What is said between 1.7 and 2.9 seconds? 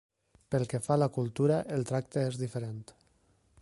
el tracte és diferent.